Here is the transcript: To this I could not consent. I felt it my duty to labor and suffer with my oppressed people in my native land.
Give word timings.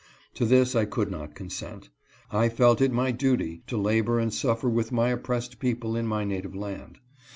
To 0.33 0.47
this 0.47 0.75
I 0.75 0.85
could 0.85 1.11
not 1.11 1.35
consent. 1.35 1.91
I 2.31 2.49
felt 2.49 2.81
it 2.81 2.91
my 2.91 3.11
duty 3.11 3.61
to 3.67 3.77
labor 3.77 4.17
and 4.17 4.33
suffer 4.33 4.67
with 4.67 4.91
my 4.91 5.09
oppressed 5.09 5.59
people 5.59 5.95
in 5.95 6.07
my 6.07 6.23
native 6.23 6.55
land. 6.55 6.97